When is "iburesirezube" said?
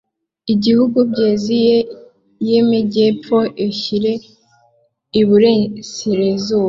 5.19-6.59